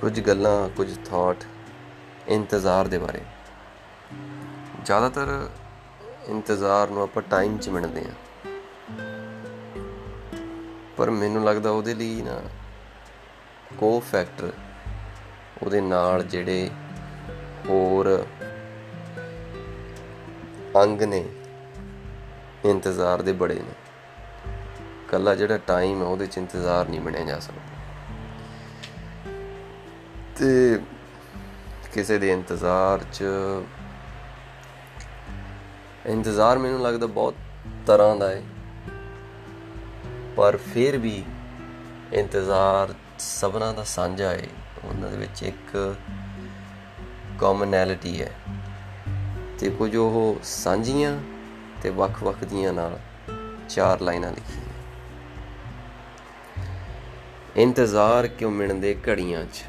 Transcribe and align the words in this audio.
ਕੁਝ 0.00 0.20
ਗੱਲਾਂ, 0.20 0.68
ਕੁਝ 0.68 0.88
ਥਾਟ 1.04 1.44
ਇੰਤਜ਼ਾਰ 2.28 2.88
ਦੇ 2.88 2.98
ਬਾਰੇ। 2.98 3.20
ਜ਼ਿਆਦਾਤਰ 4.84 5.28
ਇੰਤਜ਼ਾਰ 6.26 6.90
ਨੂੰ 6.90 7.02
ਆਪਾਂ 7.02 7.22
ਟਾਈਮ 7.22 7.56
'ਚ 7.58 7.68
ਮਿਣਦੇ 7.68 8.00
ਆ 8.00 8.12
ਪਰ 10.96 11.10
ਮੈਨੂੰ 11.10 11.44
ਲੱਗਦਾ 11.44 11.70
ਉਹਦੇ 11.70 11.94
ਲਈ 11.94 12.22
ਨਾ 12.22 12.40
ਕੋ 13.78 14.00
ਫੈਕਟਰ 14.00 14.52
ਉਹਦੇ 15.62 15.80
ਨਾਲ 15.80 16.22
ਜਿਹੜੇ 16.22 16.70
ਹੋਰ 17.68 18.26
ਅੰਗ 20.82 21.02
ਨੇ, 21.02 21.24
ਇੰਤਜ਼ਾਰ 22.64 23.22
ਦੇ 23.22 23.32
ਬੜੇ 23.32 23.54
ਨੇ। 23.54 23.74
ਕੱਲਾ 25.08 25.34
ਜਿਹੜਾ 25.34 25.58
ਟਾਈਮ 25.58 26.02
ਹੈ 26.02 26.06
ਉਹਦੇ 26.06 26.26
ਚ 26.26 26.38
ਇੰਤਜ਼ਾਰ 26.38 26.88
ਨਹੀਂ 26.88 27.00
ਬਣਿਆ 27.00 27.24
ਜਾ 27.24 27.38
ਸਕਦਾ। 27.38 27.75
ਤੇ 30.38 30.80
ਕਿਸੇ 31.94 32.18
ਦੇ 32.18 32.32
ਇੰਤਜ਼ਾਰ 32.32 33.04
ਚ 33.12 33.24
ਇੰਤਜ਼ਾਰ 36.06 36.58
ਮੈਨੂੰ 36.58 36.80
ਲੱਗਦਾ 36.80 37.06
ਬਹੁਤ 37.06 37.34
ਤਰ੍ਹਾਂ 37.86 38.16
ਦਾ 38.16 38.28
ਹੈ 38.28 38.42
ਪਰ 40.36 40.56
ਫਿਰ 40.56 40.98
ਵੀ 40.98 41.24
ਇੰਤਜ਼ਾਰ 42.12 42.94
ਸਭਨਾਂ 43.18 43.74
ਦਾ 43.74 43.84
ਸਾਂਝਾ 43.84 44.28
ਹੈ 44.30 44.46
ਉਹਨਾਂ 44.84 45.10
ਦੇ 45.10 45.16
ਵਿੱਚ 45.16 45.42
ਇੱਕ 45.42 45.94
ਕਾਮਨੈਲਿਟੀ 47.38 48.22
ਹੈ 48.22 48.30
ਤੇ 49.58 49.70
ਕੁਝ 49.70 49.96
ਉਹ 49.96 50.40
ਸਾਂਝੀਆਂ 50.42 51.20
ਤੇ 51.82 51.90
ਵੱਖ-ਵੱਖ 51.90 52.44
ਦੀਆਂ 52.44 52.72
ਨਾਲ 52.72 52.98
ਚਾਰ 53.68 54.00
ਲਾਈਨਾਂ 54.00 54.30
ਲਿਖੀਆਂ। 54.30 54.66
ਇੰਤਜ਼ਾਰ 57.56 58.26
ਕਿਉਂ 58.26 58.50
ਮਿਣਦੇ 58.50 58.96
ਘੜੀਆਂ 59.08 59.44
'ਚ? 59.44 59.64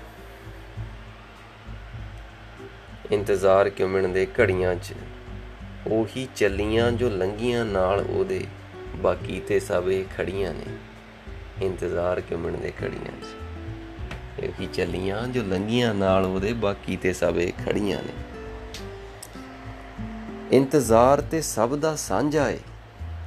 ਇੰਤਜ਼ਾਰ 3.11 3.69
ਕਿਉਂ 3.69 3.89
ਮਿਣਦੇ 3.89 4.27
ਘੜੀਆਂ 4.39 4.75
'ਚ? 4.75 4.93
ਉਹੀ 5.87 6.27
ਚੱਲੀਆਂ 6.35 6.91
ਜੋ 6.91 7.09
ਲੰਗੀਆਂ 7.09 7.65
ਨਾਲ 7.65 7.99
ਉਹਦੇ, 7.99 8.45
ਬਾਕੀ 8.95 9.41
ਤੇ 9.47 9.59
ਸਭ 9.59 9.83
ਇਹ 9.91 10.05
ਖੜੀਆਂ 10.17 10.53
ਨੇ। 10.53 10.77
ਇੰਤਜ਼ਾਰ 11.61 12.21
ਕਿਉਂ 12.21 12.39
ਮਿਣਦੇ 12.39 12.73
ਘੜੀਆਂ 12.83 13.21
'ਚ? 13.21 13.25
ਇਹੀ 14.39 14.67
ਚੱਲੀਆਂ 14.67 15.27
ਜੋ 15.27 15.43
ਲੰਗੀਆਂ 15.43 15.93
ਨਾਲ 15.93 16.25
ਉਹਦੇ, 16.25 16.53
ਬਾਕੀ 16.53 16.97
ਤੇ 16.97 17.13
ਸਭ 17.13 17.35
ਇਹ 17.37 17.53
ਖੜੀਆਂ 17.65 17.97
ਨੇ। 17.97 18.13
ਇੰਤਜ਼ਾਰ 20.51 21.21
ਤੇ 21.21 21.41
ਸਭ 21.41 21.75
ਦਾ 21.75 21.95
ਸਾਂਝਾ 21.95 22.49
ਏ 22.49 22.59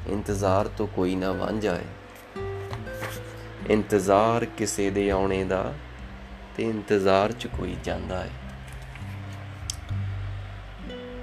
ਇੰਤਜ਼ਾਰ 0.09 0.69
ਤੋਂ 0.69 0.87
ਕੋਈ 0.87 1.15
ਨਾ 1.15 1.33
ਵਾਂਝਾ 1.33 1.75
ਏ 1.75 2.41
ਇੰਤਜ਼ਾਰ 3.71 4.45
ਕਿਸੇ 4.45 4.91
ਦੇ 4.91 5.11
ਆਉਣੇ 5.11 5.45
ਦਾ 5.45 5.75
ਤੇ 6.57 6.63
ਇੰਤਜ਼ਾਰ 6.63 7.33
'ਚ 7.33 7.47
ਕੋਈ 7.47 7.77
ਜਾਂਦਾ 7.85 8.25
ਏ। 8.25 8.29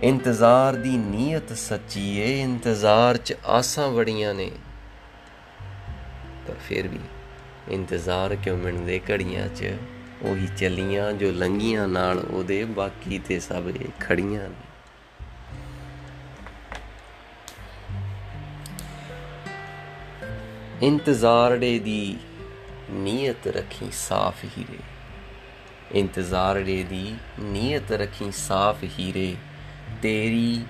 ਇੰਤਜ਼ਾਰ 0.04 0.76
ਦੀ 0.76 0.90
ਨੀਅਤ 0.90 1.54
ਸੱਚੀ 1.58 2.18
ਏ, 2.18 2.42
ਇੰਤਜ਼ਾਰ 2.42 3.18
'ਚ 3.18 3.34
ਆਸਾਂ 3.46 3.92
ਬੜੀਆਂ 3.92 4.34
ਨੇ। 4.34 4.52
ਪਰ 6.48 6.54
ਫਿਰ 6.54 6.88
ਵੀ 6.88 7.00
ਇੰਤਜ਼ਾਰ 7.70 8.36
ਕਿਉਂ 8.36 8.58
ਮਿਣਦੇ 8.58 9.02
ਘੜੀਆਂ 9.12 9.48
'ਚ 9.48 9.74
ਉਹੀ 10.22 10.48
ਚੱਲੀਆਂ 10.58 11.14
ਜੋ 11.14 11.32
ਲੰਗੀਆਂ 11.32 11.88
ਨਾਲ 11.88 12.20
ਉਹਦੇ 12.20 12.66
ਬਾਕੀ 12.66 13.20
ਤੇ 13.20 13.40
ਸਭ 13.40 13.64
ਇਹ 13.82 13.88
ਖੜੀਆਂ 14.00 14.50
ਨੇ। 14.50 14.56
ਇੰਤਜ਼ਾਰੜੇ 20.82 21.80
ਦੀ 21.80 22.18
ਨੀਅਤ 22.92 23.48
ਰੱਖੀ 23.48 23.90
ਸਾਫ਼ 23.92 24.46
ਹੀਰੇ। 24.58 24.80
ਇੰਤਜ਼ਾਰੜੇ 26.00 26.84
ਦੀ 26.84 27.16
ਨੀਅਤ 27.40 27.92
ਰੱਖੀ 27.92 28.32
ਸਾਫ਼ 28.32 28.84
ਹੀਰੇ 29.00 29.36
ਤੇਰੀ 30.02 30.66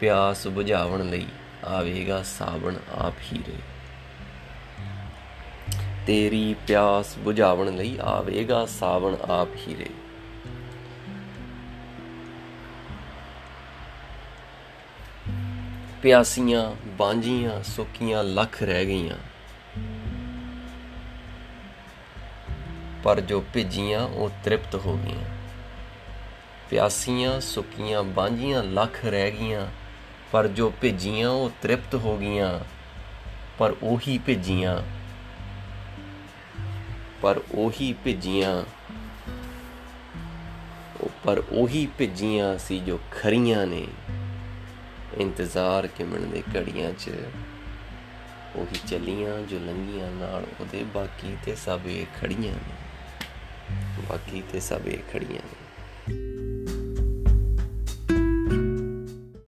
ਪਿਆਸ 0.00 0.46
ਬੁਝਾਉਣ 0.46 1.10
ਲਈ 1.10 1.26
ਆਵੇਗਾ 1.64 2.22
ਸਾਵਣ 2.22 2.76
ਆਪ 2.92 3.14
ਹੀਰੇ 3.32 3.56
ਤੇਰੀ 6.06 6.54
ਪਿਆਸ 6.66 7.18
ਬੁਝਾਉਣ 7.18 7.76
ਲਈ 7.76 7.98
ਆਵੇਗਾ 8.02 8.66
ਸਾਵਣ 8.66 9.16
ਆਪ 9.22 9.48
ਹੀਰੇ 9.68 9.90
ਪਿਆਸੀਆਂ 16.02 16.72
ਬਾਂਝੀਆਂ 16.86 17.62
ਸੁੱਕੀਆਂ 17.62 18.24
ਲੱਖ 18.24 18.62
ਰਹਿ 18.62 18.86
ਗਈਆਂ। 18.86 19.16
ਪਰ 23.04 23.20
ਜੋ 23.20 23.44
ਭਿੱਜੀਆਂ 23.54 24.00
ਉਹ 24.00 24.30
ਤ੍ਰਿਪਤ 24.44 24.74
ਹੋ 24.74 24.96
ਗਈਆਂ। 24.96 25.45
ਪਿਆਸੀਆਂ, 26.70 27.40
ਸੁੱਕੀਆਂ 27.40 28.02
ਬਾਂਝੀਆਂ 28.02 28.62
ਲੱਖ 28.64 29.04
ਰਹਿ 29.04 29.30
ਗਈਆਂ, 29.30 29.66
ਪਰ 30.32 30.48
ਜੋ 30.48 30.72
ਭਿੱਜੀਆਂ 30.80 31.30
ਉਹ 31.30 31.50
ਤ੍ਰਿਪਤ 31.62 31.94
ਹੋ 31.94 32.16
ਗਈਆਂ, 32.16 32.60
ਪਰ 33.58 33.74
ਉਹੀ 33.82 34.18
ਭਿੱਜੀਆਂ। 34.18 34.82
ਪਰ 37.22 37.40
ਉਹੀ 37.52 37.92
ਭਿੱਜੀਆਂ 38.04 38.62
ਪਰ 41.24 41.42
ਉਹੀ 41.52 41.86
ਭਿੱਜੀਆਂ 41.98 42.58
ਸੀ 42.58 42.78
ਜੋ 42.78 42.98
ਖਰੀਆਂ 43.10 43.66
ਨੇ। 43.66 43.86
ਇੰਤਜ਼ਾਰ 45.18 45.86
ਕਿਮਣ 45.86 46.20
ਦੇ 46.20 46.42
ਘੜੀਆਂ 46.56 46.92
'ਚ, 46.92 47.10
ਉਹੀ 48.56 48.80
ਚੱਲੀਆਂ 48.86 49.40
ਜੋ 49.40 49.58
ਲੰਗੀਆਂ 49.58 50.10
ਨਾਲ 50.10 50.44
ਉਹਦੇ 50.60 50.84
ਬਾਕੀ 50.84 51.36
ਤੇ 51.44 51.54
ਸਭ 51.54 51.80
ਇਹ 51.86 52.06
ਖੜੀਆਂ 52.20 52.52
ਨੇ। 52.52 54.02
ਬਾਕੀ 54.08 54.42
ਤੇ 54.52 54.60
ਸਭ 54.60 54.80
ਇਹ 54.86 54.98
ਖੜੀਆਂ 55.12 55.42
ਨੇ। 55.42 56.55